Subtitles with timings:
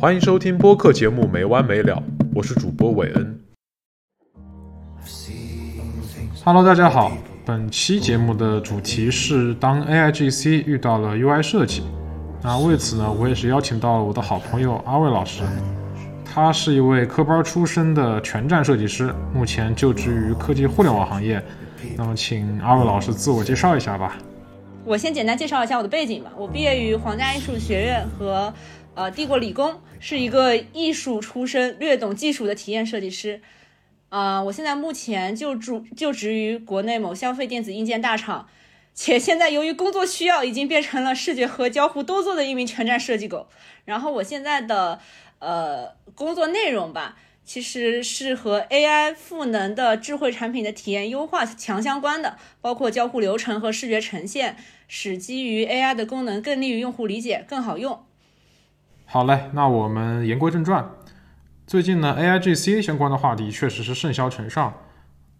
[0.00, 1.96] 欢迎收听播客节目《没完没了》，
[2.32, 3.40] 我是主播韦恩。
[6.44, 11.82] Hello，大家好，本期节目的主题是当 AIGC 遇到了 UI 设计。
[12.44, 15.42] 那为此呢，我也是邀请到了我的好朋友阿卫老师，
[16.24, 21.42] 他是一位科班出身的全站设计师，目前就职于科技互联网行业。
[21.96, 24.16] 那么，请阿伟老师自我介绍一下吧。
[24.84, 26.30] 我先简单介绍一下我的背景吧。
[26.36, 28.54] 我毕业于皇家艺术学院和
[28.94, 33.40] 呃帝国理工，是一个艺术出身、略懂技术的体验设计师。
[34.08, 38.48] 啊，我现在目前就住就职于国内某消费电子硬件大厂，
[38.94, 43.48] 且现在由于工作需要，已经变成了视觉和交互都做的一名全站设计狗。
[43.84, 45.00] 然后我现在的
[45.38, 47.16] 呃工作内容吧。
[47.44, 54.54] 其实是和 AI 赋能的智慧产品的体验优化强相关的，包括交互流程和视觉呈现，
[54.86, 58.04] 使基于 AI 的功能更利于用户理解，更好用。
[59.10, 60.86] 好嘞，那我们言归正传。
[61.66, 64.74] 最近呢，AIGC 相关的话题确实是甚嚣尘上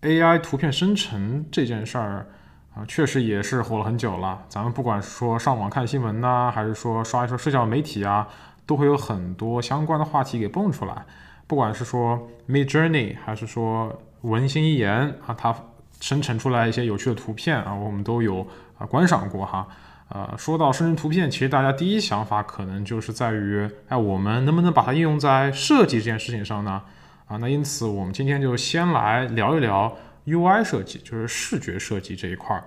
[0.01, 2.27] ，AI 图片生成这件事儿
[2.75, 4.43] 啊，确实也是火了很久了。
[4.49, 8.27] 咱们不管说上网看新闻呐，还是说刷一刷社交媒体啊，
[8.65, 11.05] 都会有很多相关的话题给蹦出来。
[11.47, 15.55] 不管是说 Mid Journey，还是说文心一言啊，它
[16.01, 18.47] 生成出来一些有趣的图片啊，我们都有
[18.79, 19.69] 啊观赏过哈。
[20.09, 26.83] 呃，说到生成图片，其实大家第一想法可能就是在于，哎，我们能不能把它应用在设计这件事情上呢？
[27.27, 32.65] 啊，那因此我们今天就先来聊一聊 UI 设计，就是视觉设计这一块儿。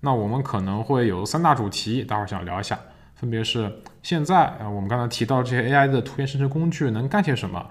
[0.00, 2.78] 那我们可能会有三大主题，待会儿想聊一下，
[3.14, 7.66] 分别是现在啊，我们刚才提到这些 AI 的图片生成工具能干些什么？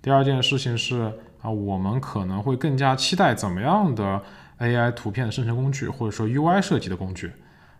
[0.00, 4.22] 第二件事情是啊，我们可能会更加期待怎么样的
[4.60, 7.30] AI 图片生成工具，或者说 UI 设计的工具。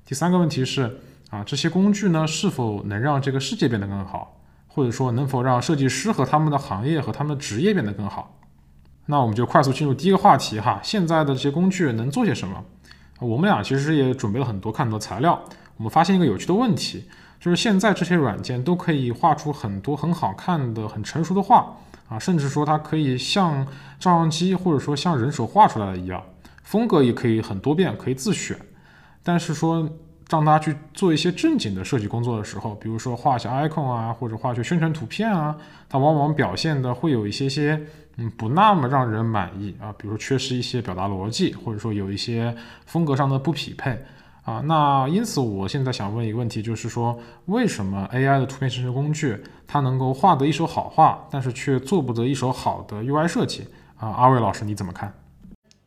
[0.06, 8.38] 第三个问题是啊，这些工具呢是否能让这个世界变得更好，或者说能否让设计师和他们的行业和他们的职业变得更好？
[9.06, 12.64] 那我们就快速进入第一个话题哈，现在的这些工具能做些什么？
[13.18, 15.42] 我们俩其实也准备了很多看很多材料，
[15.76, 17.08] 我们发现一个有趣的问题，
[17.40, 21.66] 就是现在这些软件都可以画出很多很好看的、很成熟的画。
[22.08, 23.66] 啊，甚至说它可以像
[23.98, 26.22] 照相机或者说像人手画出来的一样，
[26.62, 28.56] 风格也可以很多变，可以自选。
[29.26, 29.88] 但是说
[30.28, 35.56] 让他去做一些正经的设计工作的时候，比如说画一下 icon 啊，或者画一些宣传图片啊，
[35.88, 37.80] 它往往表现的会有一些些
[38.18, 42.56] 嗯不那么让人满意啊，比如说缺失一些表达逻辑，或者说有一些
[42.86, 43.98] 风格上的不匹配。
[44.44, 53.66] 啊，那因此我现在想问一个问题，就是说，为什么 AI 的图片生成工具它能够画得一手好画，但是却做不得一手好的 UI 设计？
[53.96, 55.12] 啊，阿伟老师你怎么看？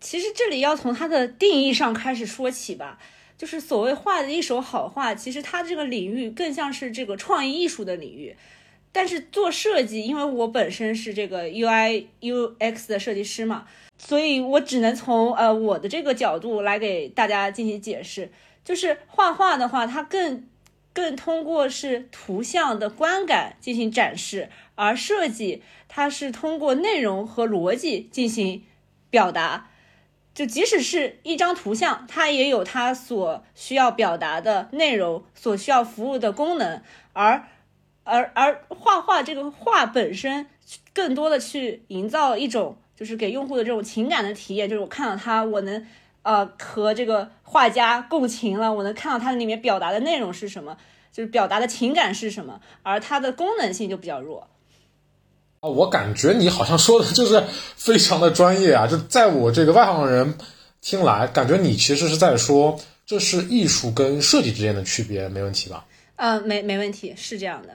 [0.02, 2.98] 其实这里要从它的定义上开始说起吧，
[3.40, 8.36] 就是所谓画的一手好画，其实它这个领域更像是这个创意艺术的领域。
[8.92, 13.66] 但是做设计，因为我本身是这个 UI UX 的设计师嘛，
[13.98, 18.30] 所以我只能从呃我的这个角度来给大家进行解释。
[18.66, 20.46] 就是画画的话，它更
[20.92, 28.64] 更通过是图像的观感进行展示，而设计它是通过内容和逻辑进行
[29.10, 29.70] 表达。
[30.40, 36.82] 就即使是一张图像，它也有它所需要表达的内容，所需要服务的功能。
[37.12, 37.44] 而
[38.06, 40.48] 而而画画这个画本身，
[40.94, 45.86] 更多的去营造一种就是给用户的这种情感的体验，就是我看到它，我能。
[46.22, 50.78] 呃，和这个画家共情了，我能看到它里面表达的内容是什么，
[51.14, 54.48] 就是表达的情感是什么，而它的功能性就比较弱。
[55.60, 57.44] 啊，我感觉你好像说的 就是
[57.76, 60.38] 非常的专业啊，就在我这个外行人
[60.82, 65.86] 听来，感觉你其实是在说这是艺术跟设计之间的区别，没问题吧？
[66.16, 67.74] 呃，没没问题，是这样的。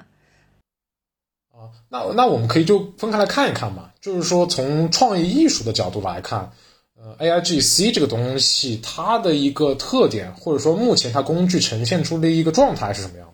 [1.53, 6.53] 啊，那那我们可以就分开来看一看嘛，就是说从创意艺术的角度来看。
[6.97, 13.29] 呃，A I G C 这个东西，它的一个特点，或者说目前它工具呈现出的一个状态是什么样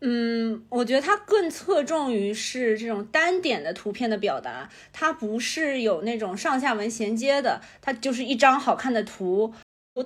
[0.00, 9.54] 嗯，我觉得它更侧重于是这种单点的图片的表达，它不是有那种上下文衔接的，它就是一张好看的图，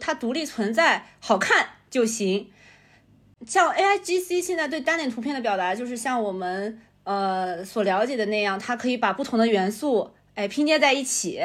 [0.00, 2.50] 它独立存在，好看就行。
[3.46, 11.42] 像 A I G C 现在对单点图片的表达，就是像我们呃所了解的那样，它可以把不同的元素哎拼接在一起。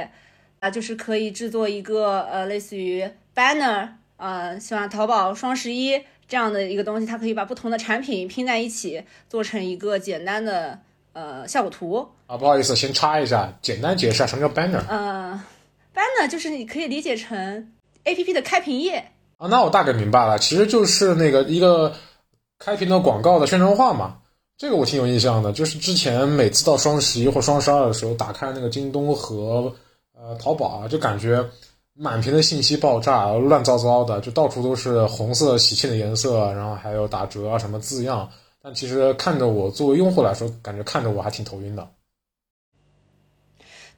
[0.59, 3.05] 啊，就是可以制作一个呃，类似于
[3.35, 6.01] banner，呃，像淘宝双十一
[6.33, 10.79] 这样的一个东西，它可以把不同的产品拼在一起，做成一个简单的
[11.11, 12.09] 呃效果图。
[12.25, 14.81] 啊，不好意思，先插一下，简单解释下什么叫 banner。
[14.89, 15.39] 呃
[15.93, 17.71] ，banner 就是你可以理解成
[18.05, 19.11] A P P 的开屏页。
[19.37, 21.93] 啊，那我大概明白了，其实就是那个一个
[22.57, 24.17] 开屏的广告的宣传画嘛。
[24.57, 29.71] 这个我挺有印象的，就是之前每次到双十一或双十二的时候，打开那个京东和
[30.17, 31.45] 呃淘宝啊，就感觉
[31.95, 38.29] 满屏的信息爆炸，乱糟糟的，就到处都是红色喜庆的颜色，然后还有打折啊什么字样。
[38.61, 41.87] 但其实看着我作为用户来说，感觉看着我还挺头晕的。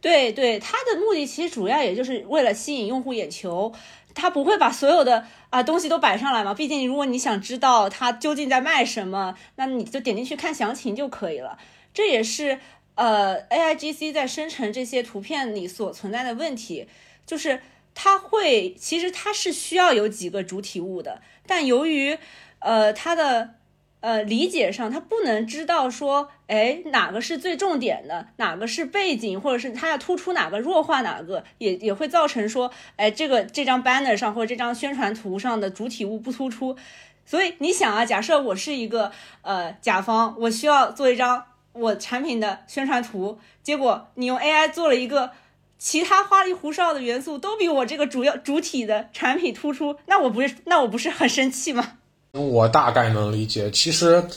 [0.01, 3.74] 对对，它的目的其实主要也就是为了吸引用户眼球，
[4.13, 6.53] 它不会把所有的啊东西都摆上来嘛。
[6.53, 11.57] 毕竟如果你想知道它究竟在卖什么，那你就点进去看详情就可以了。
[11.94, 12.59] 这也是
[12.95, 16.88] 呃 A I G C 在生成这些图片里所存在的问题，
[17.25, 17.62] 就是
[17.95, 22.19] 它会其实它是需要有几个主体物的，但由于
[22.59, 23.56] 呃它的。
[24.01, 36.77] 呃，理解上他不能知道说，哎，哪个是最重点的，哪个是背景，或者是他要突出哪个，弱化哪个，也也会造成说，哎，这个这张 banner 上或者这张宣传图上的主体物不突出。
[37.25, 41.44] 所以你想啊，假设我是一个呃甲方，我需要做一张
[41.74, 45.31] 我产品的宣传图，结果你用 AI 做了一个
[45.77, 51.94] 其他花里胡哨的元素都比我这个主要主体的产品突出，那我不是那我不是很生气吗？
[52.31, 54.27] 我大概能理解，其实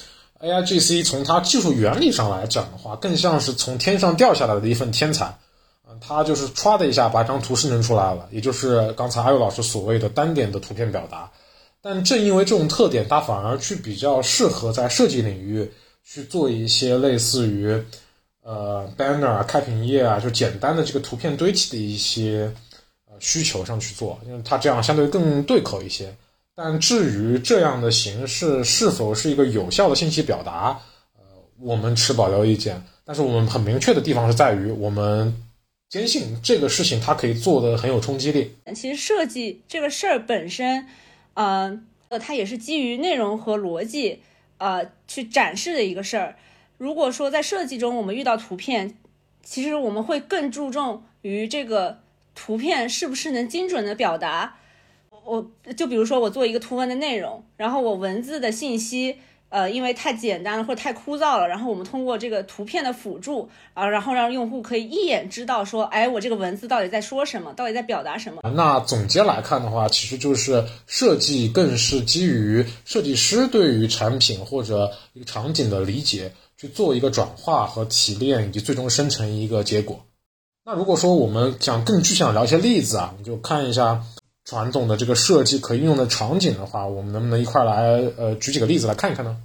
[0.41, 5.39] A I G C 从它技术原理上来讲的话，更像是从天上掉下来的一份天才，
[5.89, 11.31] 嗯，它就是歘的一下把张图生成出来了，也就是刚才阿佑老师所谓的单点的图片表达。
[11.81, 15.71] 但正因为这种特点，它反而去比较适合在设计领域
[16.05, 17.83] 去做一些类似于
[18.49, 22.51] 呃 banner 啊、开屏页啊，就简单的这个图片堆砌的一些
[23.07, 26.15] 呃需求上去做，因为它这样相对更对口一些。
[26.55, 30.81] 但至于这样的形式是否是一个有效的信息表达，
[31.19, 31.23] 呃，
[31.61, 32.83] 我们持保留意见。
[33.05, 35.45] 但是我们很明确的地方是在于，我们
[35.91, 38.57] 坚信这个事情它可以做的很有冲击力。
[38.75, 40.87] 其实设计这个事儿本身，
[41.35, 41.79] 呃，
[42.19, 44.21] 它也是基于内容和逻辑，
[44.57, 46.35] 呃，去展示的一个事儿。
[46.79, 48.97] 如果说在设计中我们遇到图片，
[49.45, 51.99] 其实我们会更注重于这个
[52.35, 54.57] 图片是不是能精准的表达。
[55.25, 59.17] 我就比如说，我做一个图文的内容，然后我文字的信息，
[59.51, 68.41] 呃，因为太简单了或者太枯燥了，然后我们通过这个图片的辅助啊，然后让用户可以一眼知道说，哎，我这个文字到底在说什么，到底在表达什么。
[68.55, 80.05] 那总结来看的话，其实就是设计更是基于设计师对于产品或者一个场景的理解，去做一个转化和提炼，以及最终生成一个结果。
[80.67, 84.05] 那如果说我们想更具象聊一些例子啊，你就看一下。
[84.45, 89.37] 传统的这个设计可应用的场景的话，我们能不能一块来呃举几个例子来看一看呢？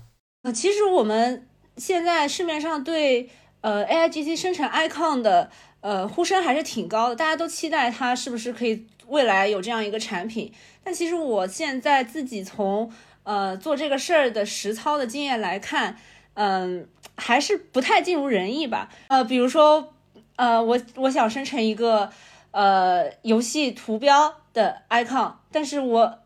[0.44, 1.46] 呃，其实我们
[1.76, 5.52] 现在市面上对呃 A I G C 生成 icon 的
[5.82, 10.54] 呃呼声还是挺高的，大家都期待它是不是可以未来有这样一个产品。
[10.86, 12.90] 但其实我现在自己从
[13.24, 15.98] 呃做这个事儿的实操的经验来看，
[16.34, 18.90] 嗯，还是不太尽如人意吧。
[19.08, 19.94] 呃，比如说
[20.36, 22.12] 呃我我想生成一个
[22.52, 24.36] 呃游戏图标。
[24.54, 26.20] 的 icon，但是我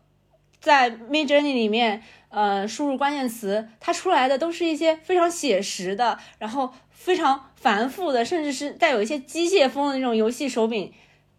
[0.60, 10.92] 在 Midjourney 里面，呃，输入关键词，它出来的都是一些非常写实的，然后非常繁复的，甚至是带有一些机械风的那种游戏手柄，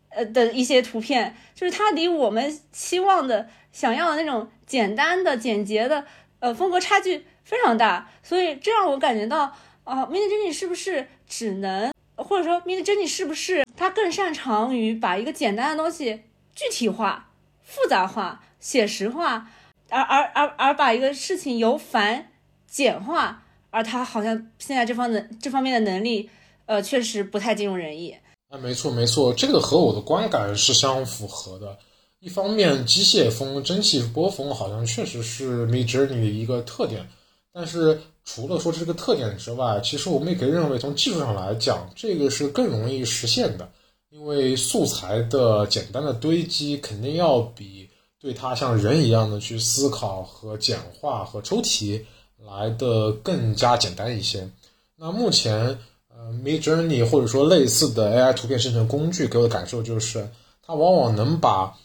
[0.10, 6.06] 呃的一些图片，就是它离我们期望的、想要的那种简单的、简洁的，
[6.40, 8.10] 呃，风格差距非常大。
[8.24, 9.54] 所以这让我感觉到，
[9.84, 16.24] 啊，Midjourney 是不是只能，或者说 Midjourney 是不是他更擅长于把一个简单的东西。
[16.56, 17.30] 具体化、
[17.64, 19.48] 复杂化、写实化，
[19.88, 22.32] 而而而而把一个事情由繁
[22.68, 26.30] 简化，而他好像现在这方的这方面的能力，
[26.66, 28.14] 呃，确实不太尽如人意。
[28.50, 31.80] 啊，没错没错，这个和我的观感是相符合的。
[32.20, 37.08] 一方面，机械风、蒸汽波风好像确实是 Midjourney 的一个特点，
[37.54, 43.70] 但是除了说这个特点之外，其实我们也可以认为，从技术上来讲，这个是更容易实现的。
[44.10, 47.88] 因为素材的简单的堆积，肯定要比
[48.20, 52.04] 对它像人一样的去思考和简化和抽题
[52.38, 54.50] 来的更加简单一些。
[54.98, 55.78] 那目前，
[56.10, 60.28] 呃，Midjourney 或者说类似的 AI 图片生成工具给我的感受就是，
[60.66, 61.78] 它往往能把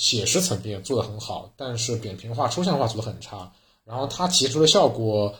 [0.00, 3.52] 写实层面做得很好，但是扁平化、抽象化做得很差。
[3.84, 5.34] 然后它提出的效果，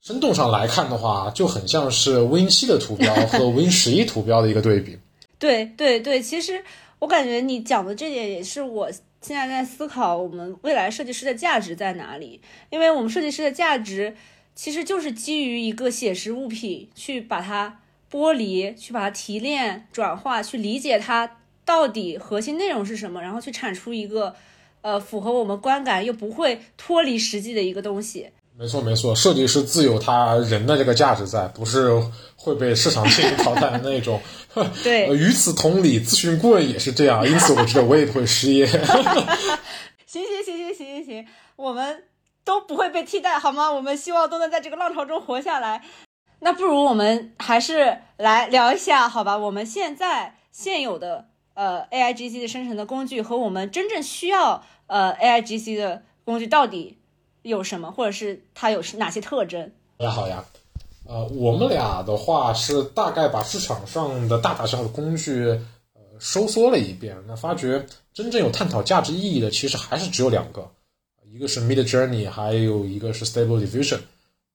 [0.00, 4.96] 生动上来看的话，就很像是 Win 七的图标和 Win 十一图标的一个对比。
[5.36, 6.62] 对对对，其实
[7.00, 8.88] 我感觉你讲的这点也是我
[9.20, 12.40] 现在在思考我们未来设计师的价值在哪里。
[12.70, 14.16] 因为我们设计师的价值
[14.54, 24.34] 其实就是基于一个写实物品，去把它剥离，去把它提炼、转化，去理解它到底核心内容是什么，然后去产出一个
[24.82, 28.30] 呃符合我们观感又不会脱离实际的一个东西。
[28.56, 31.90] 没错没错，设计师自有他人的这个价值在，不是
[32.36, 34.20] 会被市场进行淘汰的那种。
[34.84, 38.64] 对，与此同理，咨询顾问也是这样，因此我觉得我也会失业。
[40.06, 42.04] 行行行行行行行，我们
[42.44, 43.72] 都不会被替代，好吗？
[43.72, 45.82] 我们希望都能在这个浪潮中活下来。
[46.38, 49.36] 那不如我们还是来聊一下，好吧？
[49.36, 56.98] 我们现在现有的呃 A I G C 的生成的工具和我们真正需要呃 A I G C 的工具到底
[57.42, 59.70] 有什么，或者是它有哪些特征？
[59.98, 60.44] 好呀好呀，
[61.06, 65.44] 呃，我们俩的话是大概把市场上的大大小小的工具
[65.94, 70.68] 呃收缩了一遍，那发觉真正有探讨价值意义的其实还是只有两个，
[71.30, 74.00] 一个是 Mid Journey，还有一个是 Stable Diffusion。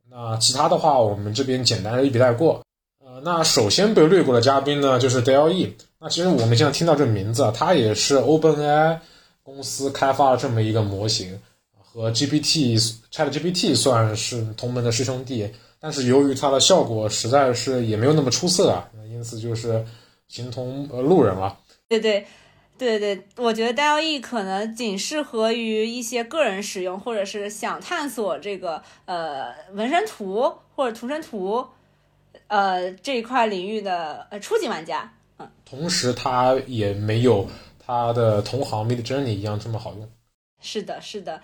[0.10, 2.62] 那其他的话，我们这边简单的一笔带过。
[3.06, 5.72] 呃，那首先被略过的嘉宾呢，就是 DLE。
[6.00, 9.00] 那其实我们现在听到这名字啊，它也是 OpenAI
[9.44, 11.40] 公司开发了这么一个模型，
[11.78, 15.52] 和 GPT ChatGPT 算是同门的师兄弟。
[15.80, 19.86] 但是由于它的效果实在是也没有那么出色啊，因此就是
[20.28, 21.58] 形同呃路人了。
[21.88, 22.26] 对对。
[22.78, 31.68] 对对，我觉得 DALL-E 可能仅适合于一些个人使用，或者是想探索这个呃纹身图或者图身图，
[32.48, 35.14] 呃这一块领域的呃初级玩家。
[35.40, 37.48] 嗯，同时它也没有
[37.84, 40.08] 它的同行 Mid Journey 一样这么好用。
[40.62, 41.42] 是的，是的，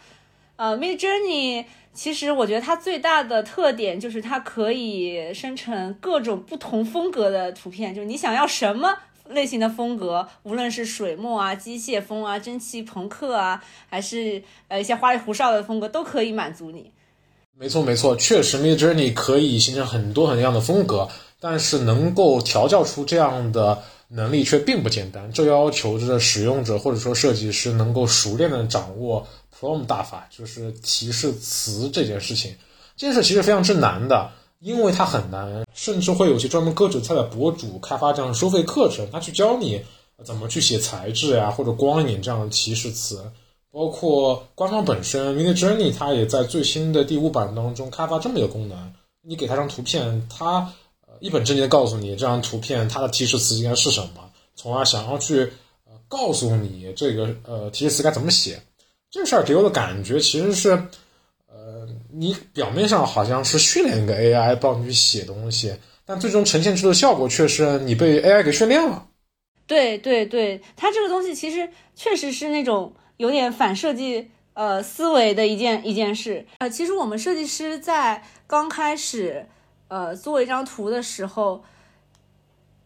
[0.57, 8.97] 呃，Mid Journey 其实我觉得它最大的特点就是它可以生成各种不同风格的图片，就是你想要什么。
[9.29, 13.59] 类型的风格，无论是水墨啊、机械风啊、蒸汽朋克啊，
[13.89, 16.91] 还是呃一些花里胡哨的风格，都可以满足你。
[17.57, 21.09] 没错，没错，确实，Mid Journey 可以形成很多很多样的风格，
[21.45, 25.31] 但是能够调教出这样的能力却并不简单。
[25.31, 32.55] 这要求着使用者或者说设计师能够熟练的掌握 Prom 大法，就是提示词这件事情。
[32.97, 34.31] 这件事其实非常之难的。
[34.59, 39.79] 因为它很难，甚至会有些专门割韭菜的博主开发这样的收费课程，他去教你
[40.23, 43.31] 怎么去写材质呀，或者光影这样的提示词。
[43.71, 50.71] 包括官方本身，Mid Journey 它也在最新的第五版当中开发这么一个功能：你给它张图片，它呃
[51.19, 55.41] 一本正经的告诉你这张图片它的提示词应该是什么，从而想要去
[55.86, 58.62] 呃告诉你这个呃提示词该怎么写。
[59.10, 60.81] 这事儿给我的感觉其实是。
[61.48, 65.74] 呃你表面上好像是训练一个 AI 帮你去写东西，
[66.05, 69.07] 但最终呈现出的效果却是你被 AI 给训练了。
[69.67, 76.45] 对对对，它这个东西其实确实是那种有点反设计呃思维的一件一件事。
[76.60, 79.45] 呃，其实我们设计师在刚开始
[79.95, 81.63] 呃做一张图的时候，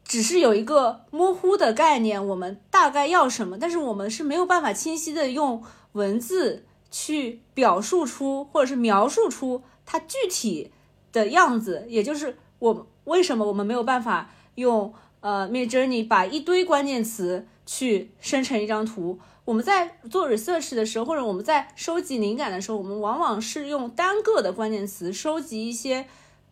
[0.03, 5.63] 只是有一个模糊的概念，我们大概要什么，但是我们是没有办法清晰的用
[5.93, 6.65] 文字。
[6.91, 10.71] 去表述出或者是描述出它具体
[11.11, 19.19] 的样子，也就是我为什么我们没有办法用呃 Mid Journey 把一堆关键词去生成一张图？
[19.45, 26.07] 我们在做 research 的时候，或者我们在收集灵感的时候，我们往往是用单个的关键词收集一些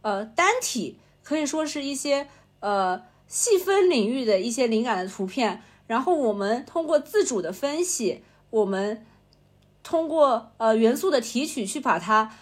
[0.08, 2.28] 呃单体，可以说是一些
[2.62, 9.06] 呃细分领域的一些灵感的图片，然后我们通过自主的分析，我们。
[9.84, 12.34] 通过呃元素的提取去把它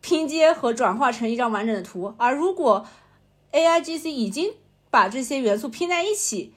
[0.00, 2.86] 拼接和转化成一张完整的图，而如果
[3.50, 4.54] A I G C 已经
[4.88, 6.54] 把这些元素拼在一起，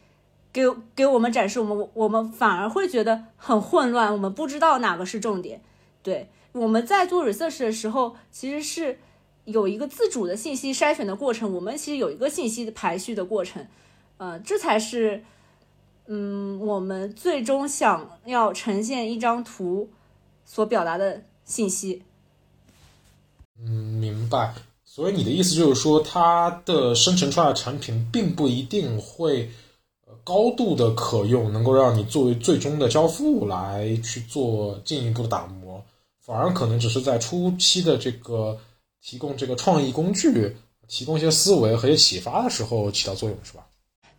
[0.53, 0.61] 给
[0.95, 5.63] 给我们展示，我们我们反而会觉得很混乱，我们不知道哪个是重点。
[6.03, 8.99] 对，我们在做 research 的时候，其实是
[9.45, 13.65] 有一个自主的信息筛选的过程，我们其实有一个信息的排序的过程，
[14.17, 15.23] 呃，这才是。
[16.07, 19.89] 嗯，我们最终想要呈现一张图
[20.45, 22.03] 所表达的信息。
[23.59, 24.53] 嗯，明白。
[24.83, 29.49] 所以你的意思就是说，它的生成出来的产品并不一定会
[30.23, 35.83] 高度的可用，能够让你作为最终的交付来去做进一步的打磨，
[36.21, 38.59] 反而可能只是在初期的这个
[39.05, 40.57] 提供这个创意工具、
[40.87, 43.67] 提供一些思维和一些启发的时候起到作用，是吧？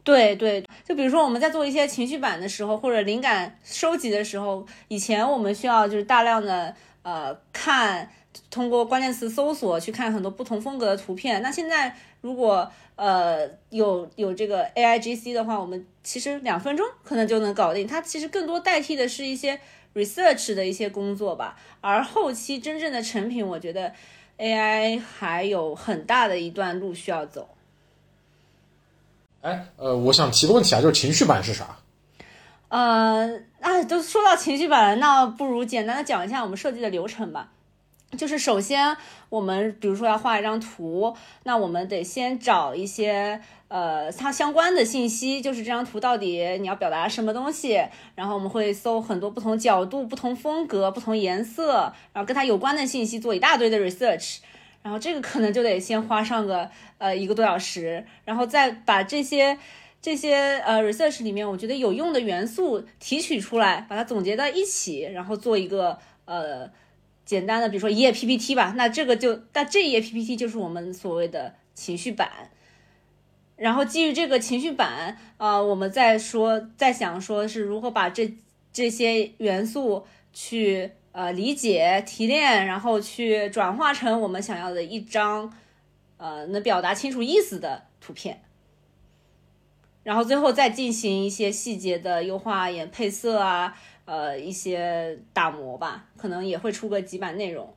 [0.04, 8.08] 对对，就比如说我们在做一些情绪版的时候，或者灵感收集的时候，以前我们需要就是大量的呃看，
[8.48, 11.42] 通过关键词搜索去看很多不同风格的图片。
[11.42, 17.88] 那现在如果呃有有这个 A I G C 的话，我们其实两分钟可能就能搞定。
[17.88, 19.58] 它其实更多代替的是一些
[19.94, 23.92] research 的一些工作吧，而后期真正的成品，我觉得
[24.38, 27.48] A I 还有很大的一段路需要走。
[29.42, 31.76] 哎，呃，我想提个问题啊，就是情绪版是啥？
[32.68, 37.52] 呃，啊，都说到情绪版了，那不如简单的讲一下我们设计的流程吧。
[38.16, 38.96] 就是首先
[39.28, 47.80] 我们比如说要画一张图，那我们得先找一些呃它相关的信息，就是这张图到底你要表达什么东西，
[48.14, 54.38] 然后我们会搜很多不同角度、不同风格、不同颜色，然后跟它有关的信息做一大堆的 research，
[54.82, 59.58] 然后这个可能就得先花上个呃一个多小时，然后再把这些。
[59.98, 66.70] 这些呃 research 里面，我觉得有用的元素提取出来，把它总结到一起，然后做一个呃
[67.26, 68.72] 简单的，比如说一页 PPT 吧。
[68.74, 72.50] 那这个就，那这一页 PPT 就是我们所谓的情绪版。
[73.56, 78.34] 然后基于这个情绪版，啊，我们再说，再想说是如何把这
[78.72, 85.52] 这些元素去呃理解、提炼，然后去转化成我们想要的一张
[86.18, 88.42] 呃能表达清楚意思的图片。
[90.02, 97.74] 然后最后再进行一些细节的优化，演配色啊，呃，一些打磨吧，可能也会出个几版内容。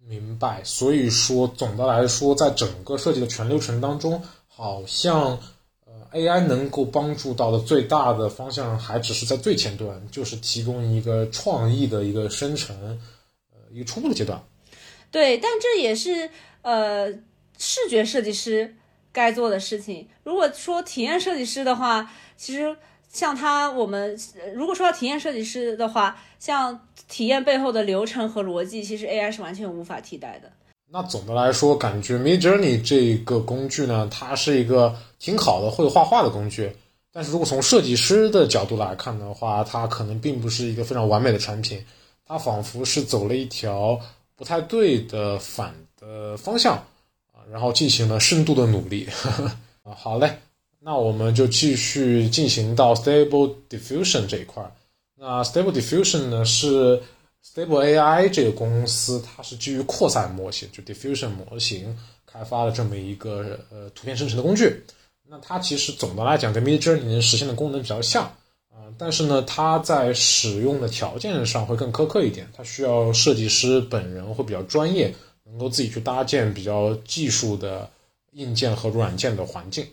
[0.00, 0.64] 明白。
[0.64, 5.38] 所以说，总的来说，在整个设计的全流程当中，好像
[5.84, 12.98] 呃，AI 能够帮助到的最大的方向，还只是在最前端，就是提供一个创意的一个生成，
[13.52, 14.42] 呃，一个初步的阶段。
[15.10, 16.30] 对，但这也是
[16.62, 17.12] 呃，
[17.58, 18.74] 视觉设计师。
[19.12, 20.06] 该做的事情。
[20.24, 22.76] 如果说体验设计师的话，其实
[23.16, 24.14] 像他，我们
[24.54, 30.52] 如果说要体验设计师的话，像体验背后的流程和逻辑，其实 AI 是完全无法替代的。
[30.90, 36.70] 那总的来说，感觉 Midjourney 这个工具呢，它是一个挺好的会画画的工具。
[37.10, 41.82] 但是如果从设计师的角度来看的话，它可能并不是一个非常完美的产品。
[42.26, 43.98] 它仿佛是走了一条
[44.36, 46.74] 不太对的反的方向
[47.32, 47.40] 啊。
[47.50, 49.08] 然后进行了深度的努力，
[49.84, 50.38] 啊， 好嘞，
[50.86, 54.70] 那我们就继续进行到 Stable Diffusion 这一块儿。
[55.16, 57.02] 那 Stable Diffusion 呢是
[57.44, 64.80] Stable AI 这个公司，它是基于扩散模型，就 Diffusion 模型开发的这么一个呃图片生成的工具。
[65.28, 68.22] 那它其实总的来讲跟 Midjourney 实现的功能比较像
[68.70, 75.12] 啊，但是呢，它在使用的条件上会更苛刻一点，它需要设计师本人会比较专业。
[75.48, 77.88] 能够自己去搭建比较技术的
[78.32, 79.86] 硬件和软件的环境，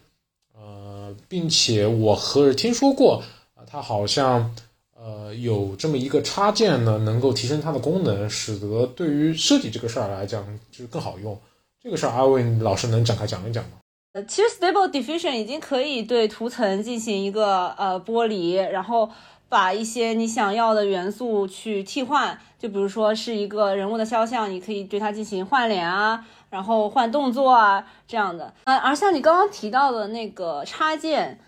[1.28, 3.24] 并且我和听说过，
[3.66, 4.54] 它好像
[4.96, 11.38] 呃有这么一个插件呢，能够提升它的功能，使得对于设计这个事儿来讲就是更好用。
[11.82, 13.72] 这个事儿阿伟老师能展开讲一讲吗？
[14.14, 19.10] 呃，其实 Stable Diffusion 已经可以对图层进行一个呃剥离，然后。
[19.54, 28.52] 把一些你想要的元素去替换，就比如说是一个人物的肖像，你可以对它进行换脸啊，然后换动作啊这样的。
[28.64, 31.40] 呃，而像你刚刚提到的那个插件，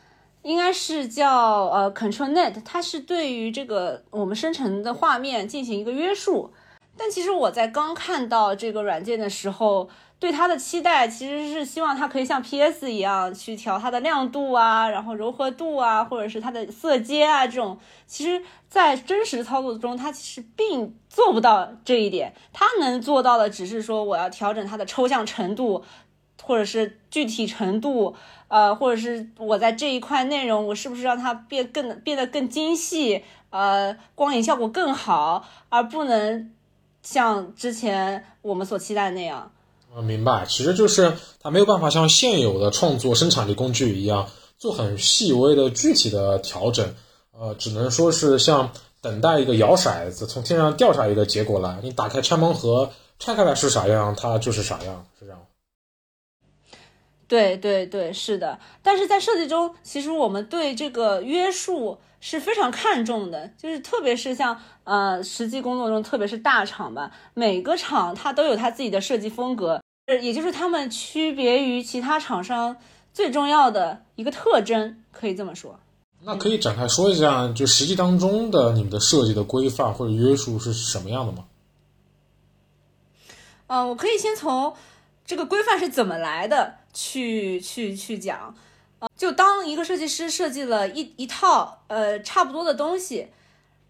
[0.43, 6.51] 应该是叫呃 ControlNet，它是对于这个我们生成的画面进行一个约束。
[6.95, 9.89] 但其实我在刚看到这个软件的时候。
[10.25, 22.33] 对它的期待其实是希望它可以像 PS 一样去调它的亮度啊，然后柔和度啊，或者是它的色阶啊，这种其实，在真实操作中，它其实并做不到这一点。
[22.51, 25.85] 它能做到的只是说，我要调整它的抽象程度，
[26.41, 28.15] 或者是具体程度，
[28.47, 36.51] 呃，或者是我在这一块内容，我是不是让它变更变得更精细，呃，光影效果更好，而不能
[37.03, 39.51] 像之前我们所期待那样。
[39.95, 46.93] 我，明白，其实就是它没有办法像现有的创作生产力工具一样做很细微的具体的调整，
[47.31, 55.39] 呃，只能说是像等待一个摇骰子从天上掉下一个结果来，你打开拆盲盒拆开来是啥样，它就是啥样，是这样。
[57.27, 58.59] 对对对，是的。
[58.83, 69.81] 但是在设计中，其实我们对这个约束是非常看重的，就是特别是像呃实际工作中，特别是大厂吧，每个厂它都有它自己的设计风格。
[70.21, 72.77] 也就是他们区别于其他厂商
[73.11, 75.79] 最重要的一个特征，可以这么说。
[76.21, 81.45] 那可以展开说一下，就实际当中的你们的设计的规范或者约束是什么样的吗？
[83.65, 84.75] 嗯，我可以先从
[85.25, 88.55] 这个规范是怎么来的去去去讲。
[89.15, 93.27] 就当一个设计师设计了一一套呃差不多的东西，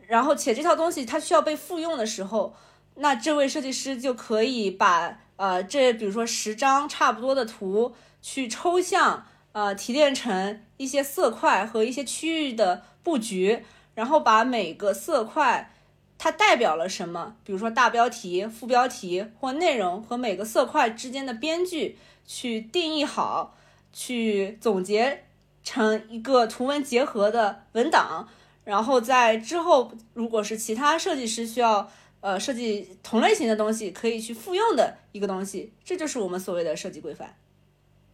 [0.08, 2.54] 然后且这套东西它需要被复用的时候，
[2.96, 5.20] 那这位设计师就可以把。
[5.38, 13.66] 呃，这比如说十张差不多的图，去抽象，呃，提炼成一些色块和一些区域的布局，
[13.96, 15.74] 然后把每个色块
[16.18, 23.56] 它代表了什么，比如说大标题、副标题或内容和每个色块之间的边距去定义好，
[23.94, 25.26] 去总结
[25.64, 28.28] 成一个图文结合的文档，
[28.64, 31.90] 然后在之后，如果是其他设计师需要。
[32.22, 37.36] 呃设计同类型的东西可以去复用的一个东西，这就是我们所谓的设计规范。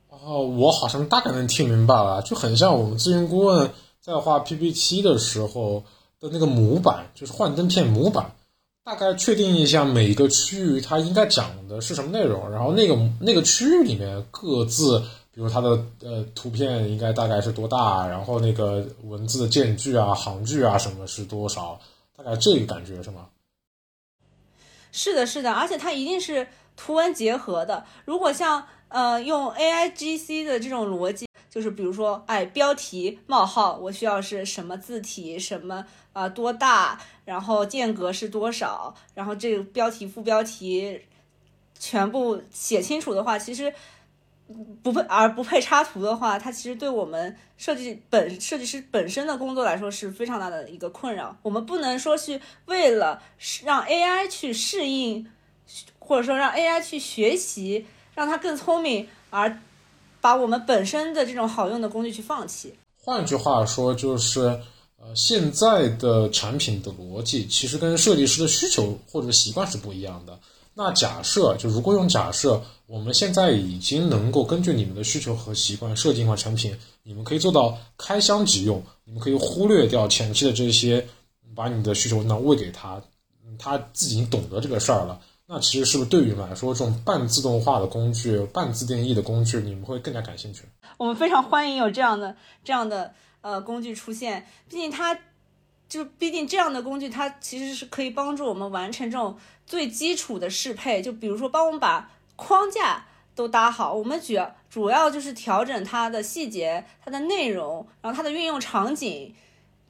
[0.09, 3.71] 哦，我好像大概能听明白了，就很像我们咨询顾问
[4.01, 5.85] 在画 PPT 的时候
[6.19, 8.35] 的那个模板，就是幻灯片模板，
[8.83, 14.99] 大概确定一下每一个区域它应该讲的是什么内容，然后那个那个区域里面各自，
[15.31, 15.69] 比如它的
[16.01, 21.79] 呃图片应该大概是多大，然后那个文字的间距啊、行距啊什么是多少，
[22.17, 23.27] 大概这个感觉是吗？
[24.91, 27.85] 是的，是的，而且它一定是图文结合的。
[28.03, 41.01] 如果像呃用 A I G C 的这种逻辑，就是比如说，哎，标题冒号，我需要是什么字体，什么啊多大，然后间隔是多少，然后这个标题副标题
[41.77, 43.73] 全部写清楚的话，其实
[44.81, 51.35] 不配而不配插图的话，它其实对我们设计本设计师本身的工作来说是非常大的一个困扰。
[51.41, 53.21] 我们不能说是为了
[53.63, 55.29] 让 A I 去适应，
[55.99, 57.85] 或者说让 A I 去学习。
[58.13, 59.57] 让它更聪明，而
[60.21, 62.73] 把我们本身的这种好用的工具去放弃。
[62.95, 64.41] 换句话说，就是
[64.97, 70.39] 呃，现在的产品的逻辑其实跟设计师的需求或者习惯是不一样的。
[70.73, 81.05] 那假设就如果用假设，我们现在已经能够根据你们的需求和习惯设计一款产品，你们可以做到开箱即用，你们可以忽略掉前期的这些，
[81.55, 83.01] 把你的需求呢喂给他，
[83.59, 85.19] 他自己已经懂得这个事儿了。
[85.53, 90.61] 那其实是不是对于你们来说，这种半自动化的工具、半自定义的工具，你们会更加感兴趣？
[90.95, 94.47] 我们非常欢迎有这样的、这样的呃工具出现。
[94.69, 95.19] 毕竟它，
[95.89, 101.01] 就毕竟这样的工具，它其实是可以帮助我们完成这种最基础的适配。
[101.01, 109.35] 就比如说，帮我们把框架都搭好，我们主要主要就是调整它的细节、它的内容，然后它的运用场景。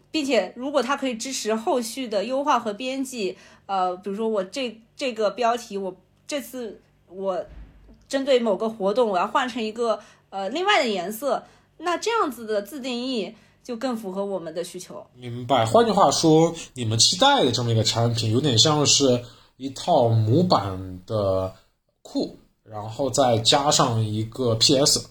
[0.10, 7.44] 并且，如果它可以支持后续的优化和编辑，呃，比如说我这这个标题，我这次我
[8.08, 11.44] 针对某个活动，我要换成一个呃另外的颜色，
[11.80, 13.34] 那这样子的自定义
[13.64, 15.04] 就更符合我们的需求。
[15.16, 15.66] 明白。
[15.66, 19.24] 换句话说，你们期待的这么一个产品，有点像是
[19.58, 21.56] 一套模板的
[22.04, 25.08] 库，然后再加上一个 PS。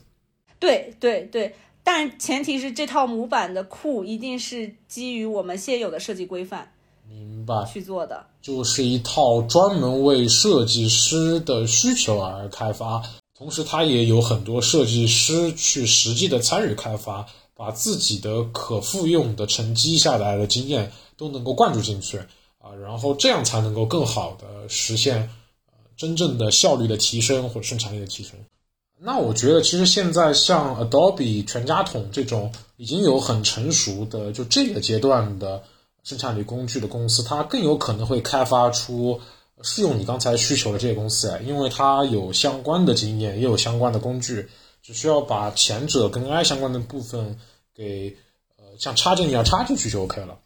[0.61, 1.57] 对对对。
[1.83, 6.73] 但前提是这套模板的库一定是基于我们现有的设计规范，
[7.11, 13.03] 明白去做的，就是一套专门为设计师的需求而开发，
[13.37, 22.19] 同时它也有很多设计师去实际的参与开发，把自己的可复用的沉积下来的经验都能够灌注进去
[22.59, 25.17] 啊，然后这样才能够更好的实现
[25.67, 28.33] 呃真正的效率的提升或者生产力的提升。
[29.03, 35.63] 那我觉得，其实现在像 Adobe 全家桶这种已经有很成熟的就这个阶段的
[36.03, 39.21] 生产力工具的公司，它更有可能会开发出
[39.63, 44.49] 适用你刚才需求的这些公司，因为它有相关的经验，也有相关的工具，
[44.83, 47.39] 只需要把前者跟 AI 相关的部分
[47.75, 48.17] 给
[48.57, 50.39] 呃像插件一样插进去就 OK 了。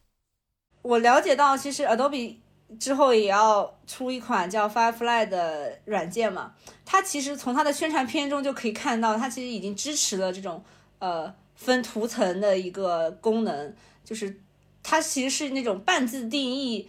[0.83, 2.37] 我了解到，其实 Adobe。
[2.81, 6.55] 之后也要出一款叫 Firefly 的软件嘛？
[6.85, 10.61] 它其实从它的宣传片中就可以看到，它其实已经支持了这种
[10.99, 14.41] 呃分图层的一个功能，就是
[14.85, 16.89] 它其实是那种半自定义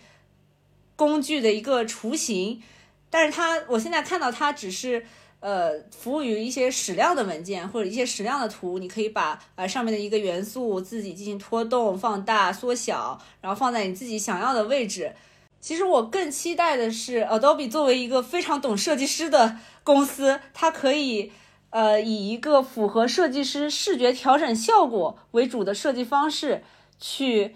[0.96, 2.62] 工具的一个雏形。
[3.10, 5.06] 但是它我现在看到它只是
[5.40, 15.16] 呃服务于一些矢量的文件或者一些矢量的图，你可以把呃上面的一个元素自己进行拖动、放大、缩小，然后放在你自己想要的位置。
[15.62, 21.32] 其实我更期待的是，Adobe 作为一个非常懂设计师的公司，它可以，
[21.72, 26.64] 呃，以一个符合设计师视觉调整效果为主的设计方式，
[27.00, 27.56] 去，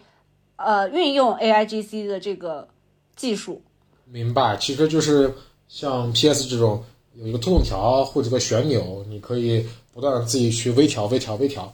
[0.59, 2.67] 呃，运用 AIGC 的这个
[3.15, 3.61] 技术。
[4.05, 5.33] 明白，其实就是
[5.67, 6.83] 像 PS 这种
[7.15, 11.73] 有一个凸动条或者个旋钮，你可以不断的自己去微调、微调、微调。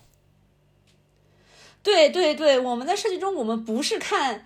[1.82, 4.46] 对对对，我们在设计中，我们不是看。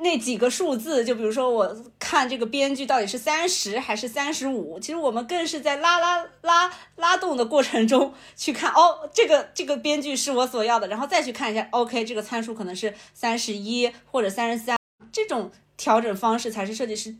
[0.00, 14.76] 那几个数字，就比如说我看这个编剧到底是三十还是三十五，其实我们更是在拉拉拉拉动的过程中去看哦，这个这个编剧是我所要的，然后再去看一下，OK，这个参数可能是三十一或者三十三，
[15.10, 17.14] 这种调整方式才是设计师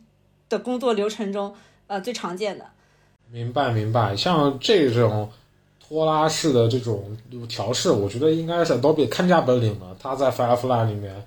[0.47, 1.55] 的工作流程中
[1.87, 2.65] 呃最常见的。
[3.31, 5.31] 明白明白，像这种
[5.79, 7.17] 拖拉式的这种
[7.49, 11.25] 调试，我觉得应该是 Adobe 看家本领了，他在 Firefly 里面。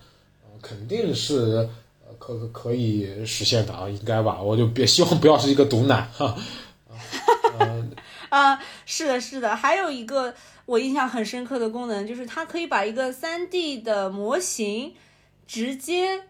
[0.62, 1.68] 肯定是
[2.06, 4.40] 呃可可以实现的啊，应该吧？
[4.40, 6.36] 我就别希望不要是一个毒奶 哈。
[8.30, 9.56] 啊，是的，是的。
[9.56, 10.32] 还有一个
[10.64, 14.94] 我印象很深刻的功能，就是它可以把一个三 D 的模型
[15.46, 16.22] 直接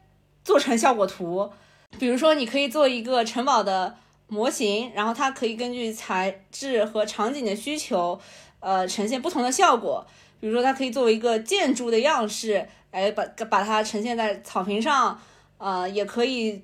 [0.42, 1.52] 做成效果图。
[1.98, 3.96] 比如说，你可以做一个城堡的
[4.28, 8.18] 模型，然后它可以根据材质和场景的需求，
[8.60, 10.06] 呃，呈现不同的效果。
[10.40, 15.20] 比如说，它可以作为一个建筑的样式，哎，把把它呈现在草坪上，
[15.58, 16.62] 呃，也可以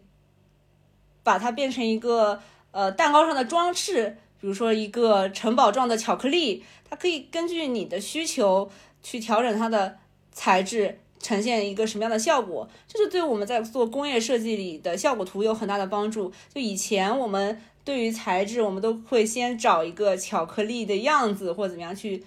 [1.23, 8.71] 把它变成一个呃蛋糕上的装饰，比如说一个城堡状的巧克力，它可以根据你的需求
[9.03, 9.99] 去调整它的
[10.33, 12.67] 材质，呈现一个什么样的效果。
[12.89, 16.33] 这是对我们在做工业设计里的效果图有很大的帮助。
[16.55, 22.25] 就以前我们对于材质，我们都会先找一个巧克力的样子或怎么样去。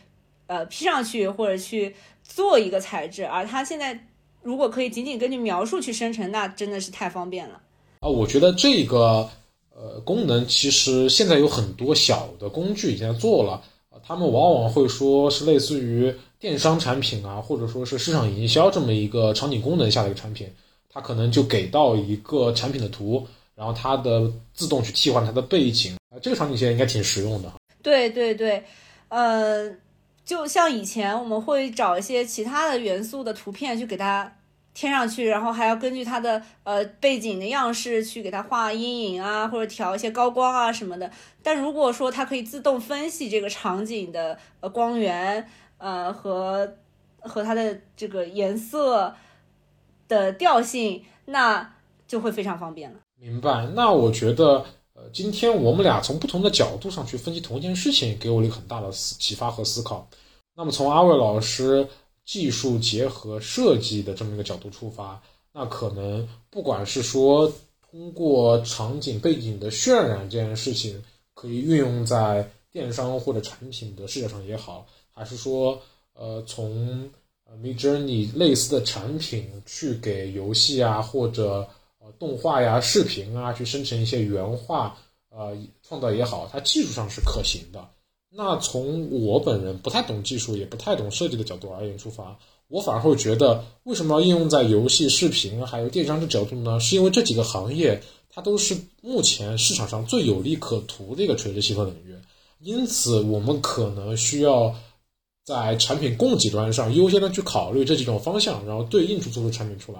[0.49, 4.07] 呃，P 上去或者去做一个材质，而它现在
[4.41, 7.61] 如果可以仅仅根据描述去生成，那真的是太方便了
[7.99, 8.09] 啊！
[8.09, 9.29] 我觉得这个
[9.75, 20.51] 呃功能其实现在有很多小的工具已经在做了啊，他们往往会说是类似于电商产品啊，或者说是市场营销这么一个场景功能下的一个产品，
[20.91, 27.53] 它可能就给到一个产品的图，然后它的自动去替换它的背景啊，这个场景现在应该挺实用的。
[27.83, 28.63] 对对对，
[29.09, 29.71] 呃。
[30.29, 34.31] 就像以前我们会找一些其他的元素的图片去给它
[34.75, 41.09] 添上去，然后还要根据它的呃背景的样式去给它画阴影啊，或者调一些高光啊什么的。
[41.41, 46.75] 但如果说它可以自动分析这个场景的呃光源呃和
[47.21, 49.15] 和它的这个颜色
[50.07, 51.73] 的调性，那
[52.07, 52.99] 就会非常方便了。
[53.19, 53.65] 明白。
[53.73, 54.63] 那我觉得
[54.93, 60.07] 呃今天我们俩从不同的角度上去分析同一件事情，给我了一个很大的启发和思考。
[60.59, 61.87] 那么从阿伟老师
[62.25, 67.49] 技术结合设计的这么一个角度出发，那可能不管是说
[67.89, 71.01] 通过场景背景的渲染这件事情，
[71.33, 77.09] 可以运用在电商或者产品的视角上也好，还是说呃从
[77.45, 81.65] 呃 Mid Journey 类似的产品去给游戏啊或者
[81.99, 84.97] 呃动画呀、视频啊去生成一些原画
[85.29, 87.89] 呃创造也好，它技术上是可行的。
[88.31, 92.37] 那从我本人不太懂技术，也不太懂设计的角度而言出发，
[92.67, 96.79] 我反而会觉得，为什么要应用在游戏、视频还有电商的角度呢？
[96.79, 102.15] 是因为这几个行业它都是目前市场上最有利可图的一个垂直细分领域，
[102.59, 104.75] 因此我们可能需要
[105.43, 109.99] 在产品供给端上优先的去考虑这几种方向，然后对应出做出产品出来。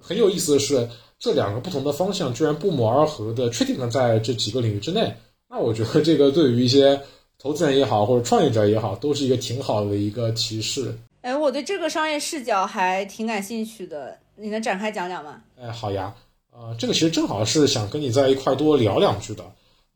[0.00, 5.14] 很有意思的是，这两个不同的方向居然不谋而合的确定了在这几个领域之内。
[5.48, 7.00] 那我觉得这个对于一些
[7.44, 10.98] 投资人也好，或者创业者也好，都是一个挺好的一个提示。
[11.20, 15.42] 哎，我对这个商业视角还挺感兴趣的，你能展开讲讲吗？
[15.60, 16.14] 哎，好呀，
[16.50, 19.44] 呃，这个其实正好是想跟你在一块多聊两句的。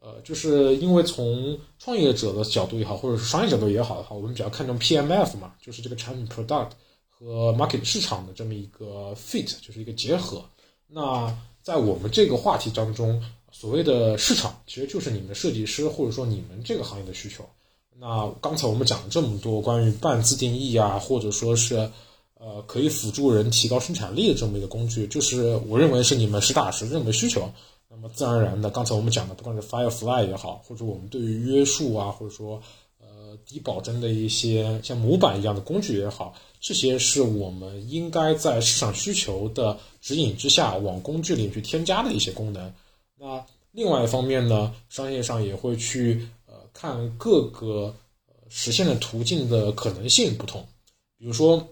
[0.03, 6.73] 呃，就是因为从创业者的角度也好，或者是商业角度也好的话，我们比较看重 PMF 嘛，就是这个产品 product
[7.09, 10.45] 和 market 市场的这么一个 fit，就是一个结合。
[10.87, 13.25] 那在我们这个话题当中。
[13.61, 17.44] 所谓的市场其实就是你们设计师或者说你们这个行业的需求。
[17.99, 21.75] 那刚才我们讲了这么多关于半自定义啊，或者说是
[22.38, 27.51] 呃可以辅助人提高生产力的这么一个工具，就是我认为是你们实打实认为需求。
[27.88, 32.62] 那么自然而然的，刚才我们讲的不管是 Firefly 也好，或者我们对于约束啊，或者说
[33.01, 42.73] 呃低保真的一些像模板一样的工具也好，这些是我们应该在市场需求的指引之下往工具里去添加的一些功能。
[43.21, 47.95] 那另外一方面呢，商业上也会去呃看各个
[48.27, 50.67] 呃实现的途径的可能性不同。
[51.19, 51.67] 比如说，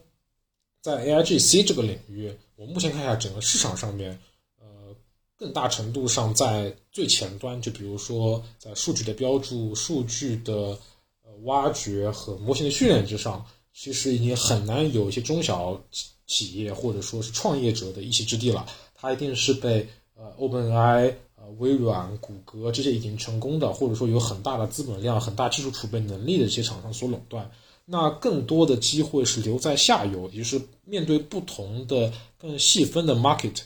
[0.82, 4.18] 在 A I G C 这个领域，我目前看一下整个市场上面，
[4.60, 4.66] 呃，
[5.36, 10.76] 更大程度上在最前端，就比如说在数据的标注、数据的
[11.22, 15.80] 呃挖掘和模型的训练之上，其实已经很难有一些中小
[16.26, 18.66] 企业或者说是创业者的一席之地了。
[18.94, 21.14] 它一定是被呃 Open AI。
[21.58, 27.50] 微软、谷歌这些已经成功的，或者说有很大的资本量、很大技术储备能力的这些厂商所垄断。
[27.84, 33.60] 那更多的机会是留在下游，也就是面对不同的更细分的 market，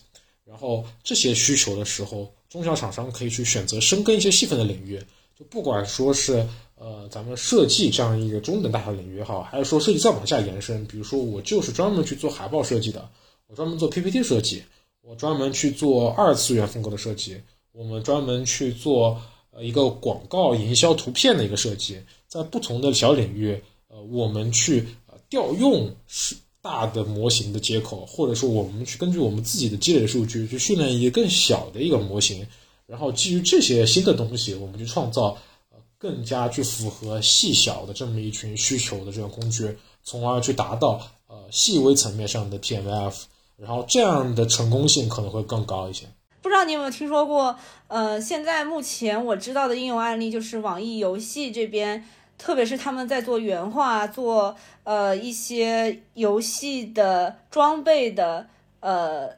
[0.44, 5.00] 然后这些需求的时候，中小厂商可以去选择深耕一些细分的领域。
[5.38, 13.08] 就不管说是呃咱们设计这样一个中等大小领域也好，还是说设计再往下延伸，比如说我就是专门去做海报设计的，
[13.46, 14.62] 我专门做 PPT 设计，
[15.00, 17.40] 我专门去做二次元风格的设计。
[17.72, 19.20] 我们专门去做
[19.52, 32.46] 呃一个广告营销图片的一个设计，在不同的小领域，呃，我们去呃调用是大的模型的接口，或者说我们去根据我们自己的积累数据去训练一个更小的一个模型，
[32.86, 35.38] 然后基于这些新的东西，我们去创造
[35.70, 43.22] 呃更加去符合细小的这么一群需求的这个工具，从而去达到呃细微层面上的 PMF，
[43.56, 46.04] 然后这样的成功性可能会更高一些。
[46.42, 47.54] 不知道你有没有听说过？
[47.88, 52.04] 呃，现在目前我知道的应用案例就是网易游戏这边，
[52.38, 58.48] 特别是他们在做原画、做呃一些游戏的装备的
[58.80, 59.30] 呃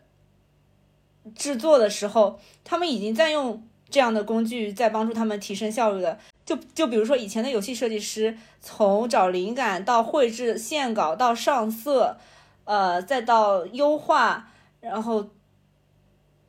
[1.34, 6.18] 制作的时候，他们已经在用这样的工具在帮助他们提升效率了。
[6.44, 12.18] 就就比如说以前的游戏设计师，从找灵感到绘制线稿到上色，
[12.64, 14.48] 呃，再到优化，
[14.80, 15.28] 然后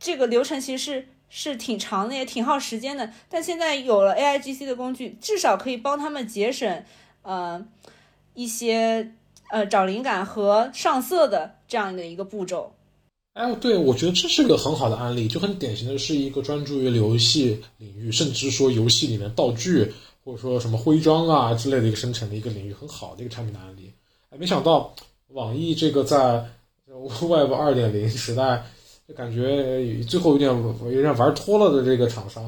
[0.03, 3.09] 这个流程其实是是挺长的，也挺耗时间的。
[3.29, 6.83] 但现在有了 A I G C 的工具，至少可以帮他们节省
[7.21, 7.65] 呃
[8.33, 9.13] 一些
[9.49, 12.73] 呃找灵感和上色的这样的一个步骤。
[13.31, 19.93] 哎，对，我觉得这是个很好的案例，就很典型的是一个专注于游戏领域，甚至说游戏里面道具
[20.25, 23.93] 或者说什么徽章啊之类的一个生成的一个领域，很好的一个产品的案例。
[24.31, 24.93] 哎，没想到
[25.29, 26.45] 网易这个在
[26.85, 28.65] Web 二点零时代，
[29.07, 30.49] 就感觉最后有点
[30.93, 32.43] 有点玩脱了的这个厂商，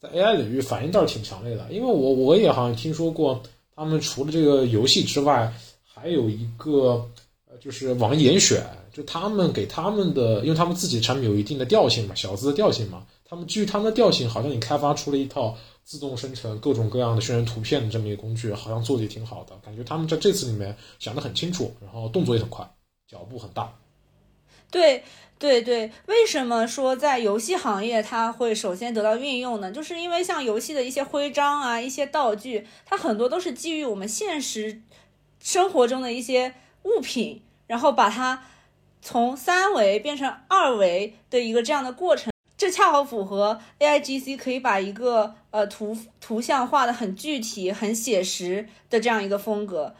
[0.00, 1.66] 在 AI 领域反应倒是挺强烈的。
[1.70, 3.42] 因为我我也好像听说过，
[3.74, 5.52] 他们除了这个游戏之外，
[5.84, 7.08] 还有一个
[7.48, 8.64] 呃，就是网易严选。
[8.92, 22.70] 就他们给他们的，因为他们自己的产品有一定的调性嘛，小资的调性嘛，他们基于他们的调性，好像你开发出了一套自动生成各种各样的渲染图片的这么一个工具，好像做的也挺好的，感觉他们在这次里面想得很清楚，然后动作也很快，
[23.08, 23.72] 脚步很大。
[24.72, 25.04] 对
[25.38, 29.70] 对对，为什么说在游戏行业它会首先得到运用呢？
[29.70, 34.82] 就是因为像游戏的一些徽章啊、一些道具，它很多都是基于我们现实
[35.38, 38.42] 生活中的一些物品，然后把它。
[39.04, 49.96] 从三维变成二维的一个这样的过程，这恰好符合 A I G C 可以把一个呃图图像画的很具体、很写实的这样一个风格。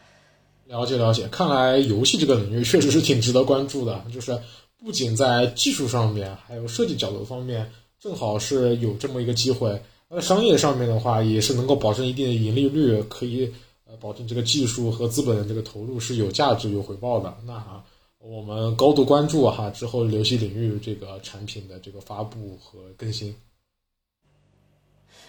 [0.67, 4.39] 了解了解，看来游戏这个领域确实是挺值得关注的，就是
[4.83, 9.81] 不仅在技术上面，还有设计角度方面，正好是有这么一个机会。
[10.09, 13.51] 那商业上面的话，也是能够保证一定的盈利率，可以
[13.85, 17.35] 呃保证这个技术和资本的这个投入是有价值、有回报的。
[17.45, 17.83] 那哈。
[18.25, 23.35] 我们高度关注哈之后游戏领域这个产品的这个发布和更新。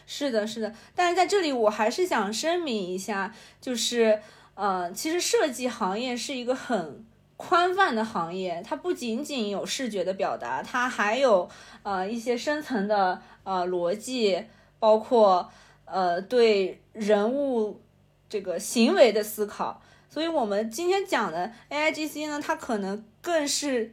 [0.06, 4.20] 是的，是的，但是在这里我还是想声明一下，就是
[4.54, 7.04] 呃，其实设计行业是一个很
[7.36, 11.48] 宽泛的行业，它不仅仅有视觉的表达，它还有
[11.82, 14.44] 呃一些深层的呃逻辑，
[14.78, 15.50] 包括
[15.84, 17.80] 呃对人物
[18.28, 19.82] 这个行为的思考。
[20.08, 23.92] 所以，我们今天讲的 A I G C 呢，它可能更是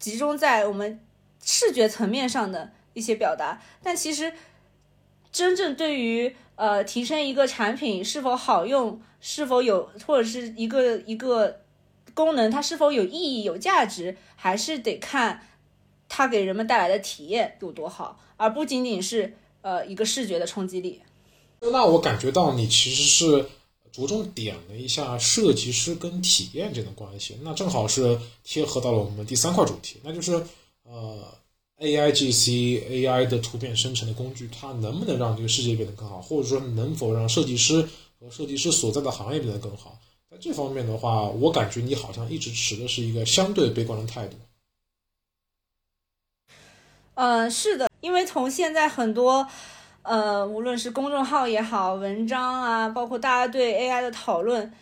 [0.00, 0.98] 集中在我们
[1.40, 3.62] 视觉层面上的一些表达。
[3.80, 4.32] 但其实，
[5.30, 11.61] 真正对于呃提升一个产品是否好用、是否有或者是一个一个
[12.14, 15.48] 功能它是否有意义、有价值，还是得看
[16.08, 21.02] 它给人们带来的体验有多好，而不仅仅是呃一个视觉的冲击力。
[21.60, 23.46] 那我感觉到你其实是。
[23.92, 30.32] 着重点了一下设计师跟体验这种关系，那正好是贴合到了我们第三块主题，那就是
[30.84, 31.22] 呃
[31.76, 37.86] ，A I G C A I 的图片生成的工具，它能不能让这个世界变得更好，或者说能否让设计师
[38.18, 39.98] 和设计师所在的行业变得更好？
[40.42, 44.36] 这方面的话，我感觉你好像一直持的是一个相对悲观的态度。
[47.14, 49.48] 嗯，是的，因为从现在很多。
[50.04, 54.74] 呃，无论是公众号也好，文章啊，包括大家对 AI 的讨论，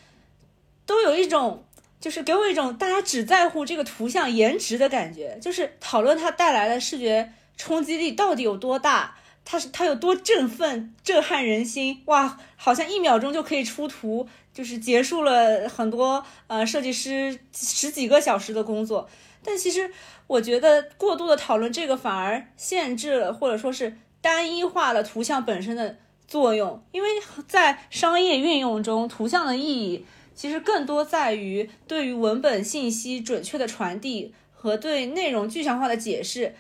[0.87, 1.63] 都有一种，
[2.01, 19.09] 就是给我一种大家只在乎这个图像颜值的感觉，就是讨论它带来的视觉冲击力到底有多大，它是它有多振奋、震撼人心，哇，好像一秒钟就可以出图，就是结束了很多呃设计师十几个小时的工作。
[19.43, 19.91] 但其实
[20.27, 23.97] 我觉得过度的讨论这个反而限制了，或者说是。
[24.23, 25.97] 单一化了图像本身的
[26.29, 27.09] 作用，因为
[27.49, 36.55] 在商业运用中，图像的意义其实更多在于对于文本信息准确的传递和对内容具象化的解释，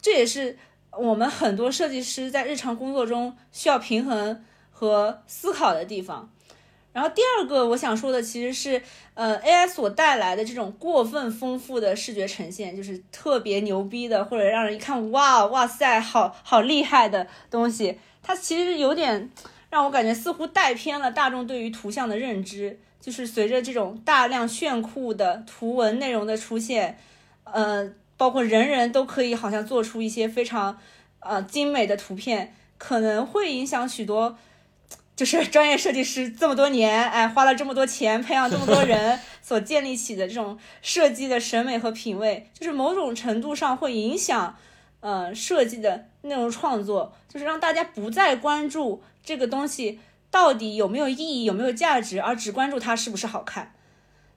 [0.00, 0.56] 这也是
[0.98, 6.30] 我们很多设计师在日常工作中需要平衡和思考的地方。
[6.92, 8.80] 然后第二个我想说的其实是，
[9.14, 19.30] 呃，AI 所带来的这种过分丰富的视觉呈现，就是特别牛逼的，或者让人一看哇哇塞，好好厉害的东西，它其实有点
[19.70, 22.80] 让我感觉似乎带偏了大众对于图像的认知。
[23.00, 26.96] 就是随着这种大量炫酷的图文内容的出现，
[27.42, 27.86] 呃，
[28.16, 30.78] 包括人人都可以好像做出一些非常
[31.20, 34.36] 呃精美的图片，可能会影响许多。
[35.16, 44.56] 就是 专业设计师这么多年，哎，花了这么多钱培养这么多人 所建立起的这种设计的审美和品味，就是某种程度上会影响，
[44.98, 50.00] 呃设计的内容创作，就是让大家不再关注这个东西
[50.32, 53.72] 到底有没有意义、有没有价值，而只关注它是不是好看。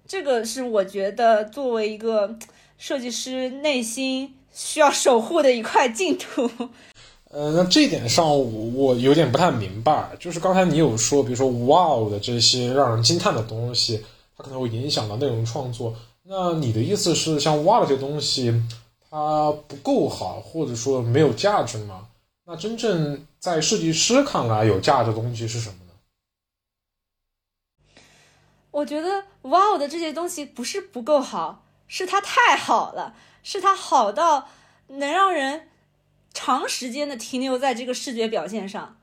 [0.05, 2.37] 这个是我觉得作为一个
[2.77, 6.49] 设计师内心需要守护的一块净土。
[7.29, 14.03] 呃，那这一点上我我有点不太明白，就是刚才你有说，比如说 “wow” 的这些让人惊叹的东西，
[14.37, 15.93] 它可能会影响到内容创作。
[16.23, 18.53] 那你的意思是，像 “wow” 这些东西，
[19.09, 22.07] 它不够好，或者说没有价值吗？
[22.45, 25.91] 那真正在设计师看来有价值的东西是什么呢？
[28.71, 34.49] 我觉得 “wow” 的这些东西不是不够好，是它太好了，是它好到
[34.87, 35.69] 能让人。
[36.33, 38.95] 长时间的停留在这个视觉表现上，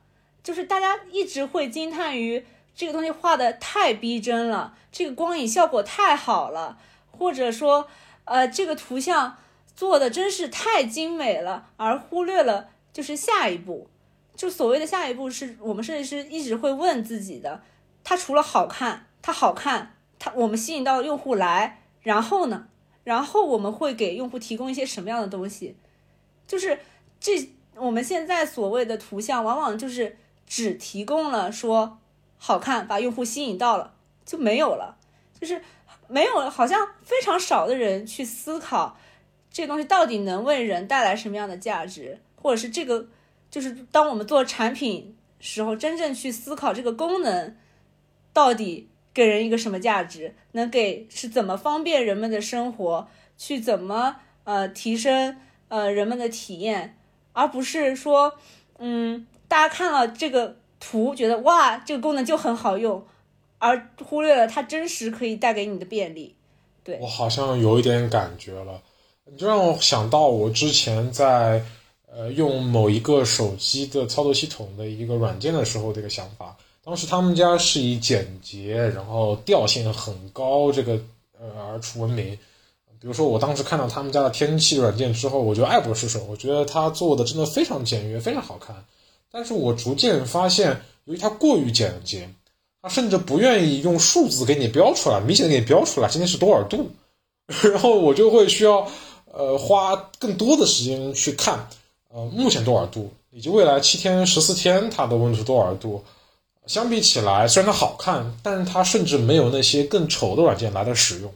[0.44, 6.78] 就是大家一直会惊叹于这个东西画的太逼真了，这个光影效果太好了，
[7.10, 7.88] 或者说，
[8.24, 9.36] 呃，这个图像
[9.74, 13.88] 做的真是太精美了，而忽略了就是下一步，
[14.36, 17.62] 就所谓的下一步是我们设计师一直会问自己的，
[18.04, 22.68] 它除了好看，它好看，它我们吸引到用户来，然后呢，
[23.04, 25.76] 然后我们会给用户提供一些什么样的东西，
[26.46, 26.80] 就是。
[27.20, 27.32] 这
[27.76, 31.98] 我们现在所谓的图像，往往就是只提供了说
[32.36, 33.94] 好看，把用户吸引到了
[34.26, 34.98] 就没有了，
[35.40, 35.62] 就是
[36.06, 38.98] 没有，好像非常少的人去思考
[39.50, 43.08] 这东西到底能为人带来什么样的价值，或者是这个
[43.50, 47.56] 就是当我们做产品时候，真正去思考这个功能
[48.34, 53.08] 到底给人一个什么价值，能给是怎么方便人们的生活，
[53.38, 55.36] 去怎么呃提升
[55.68, 56.98] 呃人们的体验。
[57.32, 58.34] 而不是说，
[58.78, 63.04] 嗯，大家看了这个图，觉得哇，这个功能就很好用，
[63.58, 66.36] 而忽略了它真实可以带给你的便利。
[66.84, 68.80] 对我好像有一点感觉了，
[69.24, 71.60] 你就让我想到我之前在
[72.06, 76.56] 呃用某一个手机的操作系统的一个软件的时候的一个想法。
[76.84, 80.92] 当时他们家是以简洁，然后调性很高这个
[81.40, 82.38] 呃而出闻名。
[83.00, 86.24] 比如说，我当时看到他们家的天气软件之后，我就爱不释手。
[86.24, 88.84] 我觉得他做的真的非常简约，非常好看。
[89.30, 92.28] 但是我逐渐发现，由于它过于简洁，
[92.80, 96.90] 它甚至不愿意用数字给你标出来，明显的给你标出来今天是多少度。
[97.46, 98.86] 然后我就会需要，
[99.32, 101.68] 呃，花更多的时间去看，
[102.10, 106.02] 呃，目前多少度，以及未来七天、十四天它的温度是多少度。
[106.66, 111.32] 相比起来，虽然它好看，但是它甚至没有那些更丑的软件来的实用。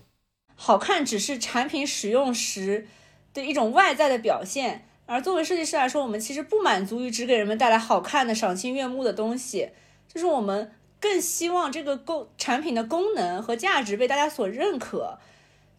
[0.57, 2.89] 好看只是产品使用时
[3.35, 9.71] 的一种外在的表现，而作为设计师来说，我们其实不满足于只给人们带来好看的、赏心悦目的东西，
[10.13, 15.19] 就是我们更希望这个功产品的功能和价值被大家所认可。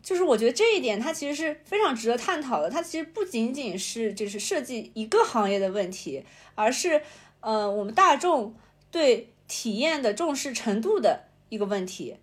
[0.01, 2.69] 就是我觉得这一点它其实是非常值得探讨的。
[2.69, 6.23] 它其实不仅仅是就是设计一个行业的问题，
[6.55, 7.01] 而是
[7.41, 8.55] 呃我们大众
[8.89, 12.15] 对体验的重视程度的一个问题。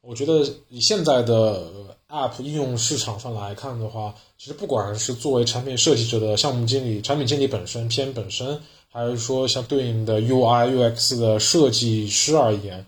[0.00, 1.64] 我觉得以现在的
[2.08, 12.86] App 应用市场上来看的话，其实不管是作为产品设计者的项目经理、产品经理本身偏本身，还是说相对应的 UI UX 的设计师而言，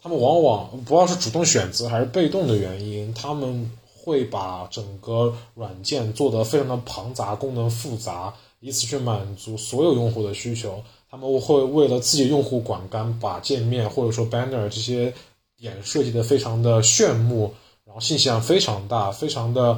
[0.00, 10.82] 他们往往不知道是主动选择还是被动的原因，他们会把整个软件做得非常的庞杂、功能复杂，以此去满足所有用户的需求。
[11.10, 15.12] 他们会为了自己用户管干，把界面或者说 banner 这些。
[15.58, 17.50] 点设计的非常的炫目，
[17.86, 19.70] 然后信息量非常大，非常的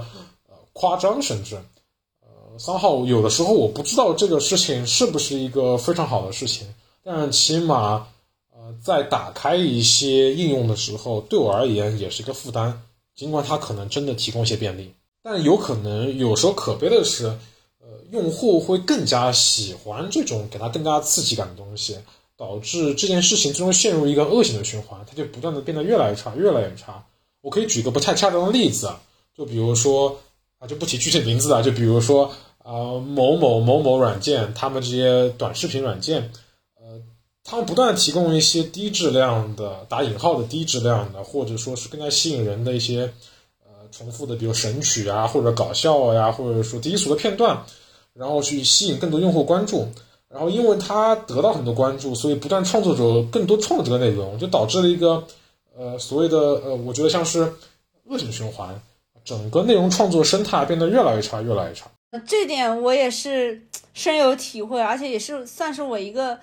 [0.49, 1.55] 呃夸张，甚至
[2.21, 6.67] 呃三号有的时候我不知道这个事情是不是一个非常好的事情，
[7.05, 8.09] 但起码
[8.53, 12.83] 呃在打开一些应用的时候，对我而言也是一个负担。
[13.15, 17.39] 尽管它可能真的提供一些便利，但有可能有时候可悲的是，
[18.11, 21.97] 用户会更加喜欢这种给他更加刺激感的东西。
[22.39, 27.05] 导致这件事情最终陷入一个恶性的循环，它就不断的变得越来越差，越来越差。
[27.41, 28.93] 我可以举个不太恰当的例子，
[29.37, 30.17] 就比如说
[30.61, 36.31] 啊，就不提具体名字了，就比如说啊，某某某某软件，他们这些短视频软件，
[36.81, 37.03] 呃，
[37.43, 43.13] 他们不断提供一些低质量的打引号的低质量的，或者说是更加吸引人的一些
[43.65, 47.67] 呃重复的，比如神曲啊，或者搞笑呀，或者说低俗的片段，
[48.19, 49.87] 然后去吸引更多用户关注。
[50.29, 55.25] 然后，因为他得到很多关注，所以不断创作者更多创作这个内容，就导致了一个，
[55.75, 57.51] 呃，所谓的呃，我觉得像是
[58.05, 58.79] 恶性循环，
[59.25, 61.87] 整个内容创作生态变得越来越差，越来越差。
[62.27, 63.63] 这点我也是
[63.95, 66.39] 深有体会，而且也是算是我一个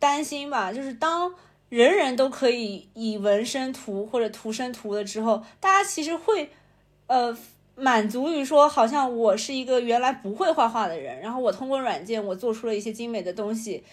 [0.00, 0.72] 担心吧。
[0.72, 1.32] 就是当
[1.68, 6.50] 人人都可以以文生图或者图生图了之后，大家其实会，
[7.06, 7.36] 呃，
[7.80, 13.84] 满足于说，好像我是一个原来不会画画的人，然后我通过软件，我做出了一些精美的东西，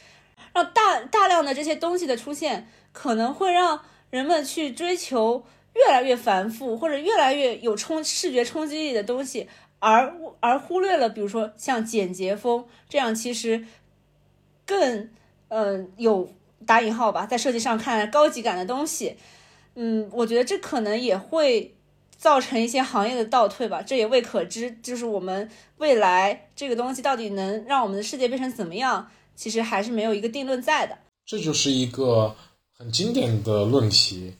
[0.53, 3.79] 让大大量的这些东西的出现，可能会让
[4.09, 13.65] 人们去追求越来越繁复或者越来越有冲视觉冲击力的东西，而而忽略了，比如说像简洁风这样，其实
[14.65, 15.11] 更
[15.49, 16.27] 嗯有
[16.65, 19.15] 打引号吧，在设计上看高级感的东西，
[19.75, 21.71] 嗯，我觉得这可能也会。
[22.17, 24.71] 造成一些行业的倒退吧，这也未可知。
[24.81, 30.97] 就是我们未来这个东西到底能让我们的世界变成怎么样，其实还是没有一个定论在的。
[31.25, 32.35] 这就是一个
[32.71, 34.33] 很经典的论题。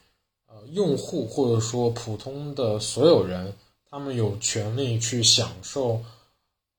[0.47, 3.53] 呃，用户或者说普通的所有人，
[3.89, 6.01] 他们有权利去享受，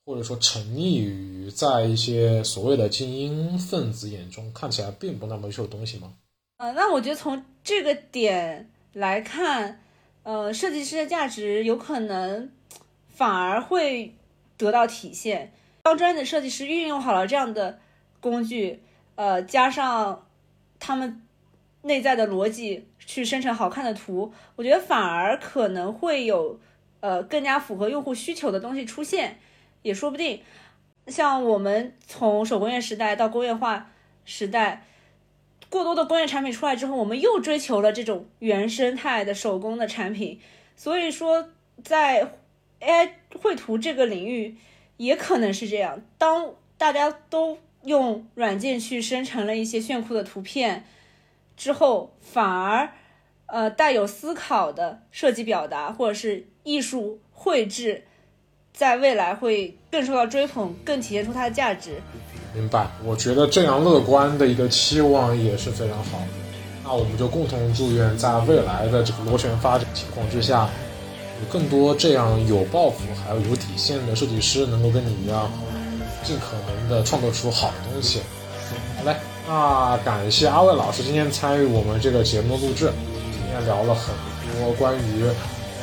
[0.04, 6.12] 或者说沉溺于在一些所谓的精英分子眼中看起来并不那么优秀的东西吗？
[6.56, 9.80] 呃，那我觉得从这个点来看。
[10.26, 12.50] 呃，设计师的价值有可能
[13.08, 14.16] 反而会
[14.56, 15.52] 得到体现。
[15.84, 17.78] 高专业的设计师运用好了这样的
[18.18, 18.82] 工具，
[19.14, 20.26] 呃，加上
[20.80, 21.22] 他们
[21.82, 26.58] 内在的逻辑去生成好看的图，我觉得反而可能会有
[26.98, 29.38] 呃更加符合用户需求的东西出现，
[29.82, 30.42] 也说不定。
[31.06, 33.92] 像我们从手工业时代到工业化
[34.24, 34.82] 时代。
[35.68, 40.40] 过多的工业产品出来之后，我们又追求了这种原生态的手工的产品，
[40.76, 41.48] 所以说
[41.82, 42.32] 在
[42.80, 43.10] AI
[43.40, 44.56] 绘图这个领域
[44.96, 46.02] 也可能是这样。
[46.18, 50.84] 当大家都用软件去生成了一些炫酷的图片
[51.56, 52.90] 之后，反而
[53.46, 58.04] 呃带有思考的设计表达或者是艺术绘制，
[58.72, 62.00] 在未来会更受到追捧，更体现出它的价值。
[62.56, 66.26] 明白，我觉得这样乐观的一个期望也是非常好的。
[66.82, 70.66] 那我们就共同祝愿，在未来的这个螺旋发展情况之下，
[71.42, 75.50] 有更多这样有抱负还有有底线的设计师，能够跟你一样，
[76.24, 78.20] 尽可能的创作出好的东西。
[78.96, 79.14] 好嘞，
[79.46, 82.90] 那感谢阿魏老师今天参与我们这个节目录制，
[83.32, 84.14] 今天聊了很
[84.58, 85.24] 多关于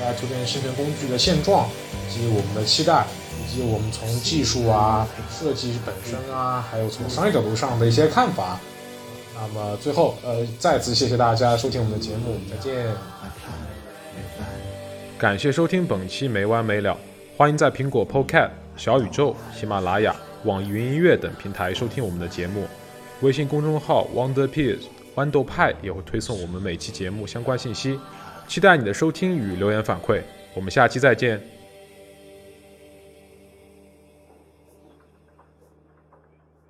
[0.01, 1.69] AI 图片生成工具的现状
[2.09, 3.05] 以及我们的期待。
[3.53, 8.59] 及我们从技术啊、设计本身啊，还有从商业角度上的一些看法。
[9.35, 12.87] 那么最后，呃，再次谢谢大家收听我们的节目，再见。
[15.17, 16.97] 感谢收听本期没完没了，
[17.37, 22.67] 欢迎在苹果 Podcast、小宇宙、喜马拉雅、网易云音乐等平台收听我们的节目。
[23.21, 24.81] 微信公众号 Wonder Pears
[25.15, 27.99] 豌豆派也会推送我们每期节目相关信息。
[28.47, 30.21] 期待你的收听与留言反馈，
[30.53, 31.52] 我们下期再见。